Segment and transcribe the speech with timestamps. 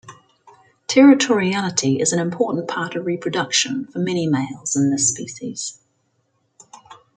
[0.87, 5.79] Territoriality is an important part of reproduction for many males in this species.